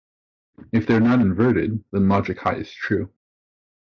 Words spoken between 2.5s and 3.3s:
is true.